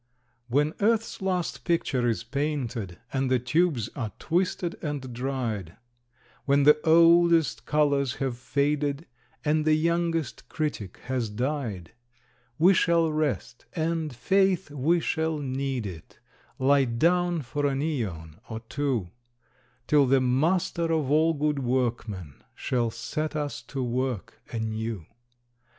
When 0.47 0.73
Earth's 0.79 1.21
last 1.21 1.63
picture 1.63 2.07
is 2.07 2.23
painted 2.23 2.97
and 3.13 3.29
the 3.29 3.37
tubes 3.37 3.87
are 3.95 4.11
twisted 4.17 4.73
and 4.81 5.13
dried, 5.13 5.77
When 6.45 6.63
the 6.63 6.79
oldest 6.83 7.67
colors 7.67 8.15
have 8.15 8.35
faded, 8.35 9.05
and 9.45 9.63
the 9.63 9.75
youngest 9.75 10.49
critic 10.49 10.97
has 11.03 11.29
died, 11.29 11.91
We 12.57 12.73
shall 12.73 13.11
rest, 13.11 13.65
and, 13.73 14.11
faith, 14.15 14.71
we 14.71 15.01
shall 15.01 15.37
need 15.37 15.85
it 15.85 16.17
lie 16.57 16.85
down 16.85 17.43
for 17.43 17.67
an 17.67 17.83
aeon 17.83 18.39
or 18.49 18.61
two, 18.61 19.11
Till 19.85 20.07
the 20.07 20.19
Master 20.19 20.91
of 20.91 21.11
All 21.11 21.35
Good 21.35 21.59
Workmen 21.59 22.41
shall 22.55 22.89
set 22.89 23.35
us 23.35 23.61
to 23.67 23.83
work 23.83 24.41
anew. 24.51 25.05